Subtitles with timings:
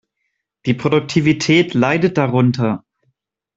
[0.65, 2.83] Die Produktivität leidet darunter.